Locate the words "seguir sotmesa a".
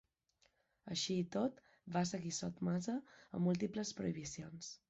2.13-3.45